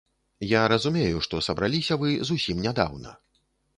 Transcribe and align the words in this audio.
Я 0.51 0.61
разумею, 0.73 1.21
што 1.27 1.41
сабраліся 1.47 1.99
вы 2.05 2.17
зусім 2.31 2.67
нядаўна. 2.67 3.17